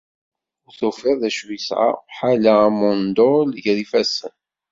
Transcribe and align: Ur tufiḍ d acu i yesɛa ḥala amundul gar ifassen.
Ur 0.65 0.73
tufiḍ 0.79 1.17
d 1.21 1.23
acu 1.29 1.45
i 1.51 1.55
yesɛa 1.55 1.89
ḥala 2.17 2.53
amundul 2.67 3.47
gar 3.63 3.77
ifassen. 3.85 4.35